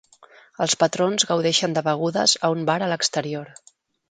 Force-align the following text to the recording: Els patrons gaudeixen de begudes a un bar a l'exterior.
Els 0.65 0.75
patrons 0.83 1.25
gaudeixen 1.31 1.75
de 1.77 1.83
begudes 1.89 2.35
a 2.49 2.53
un 2.57 2.65
bar 2.71 2.79
a 2.87 2.89
l'exterior. 2.95 3.55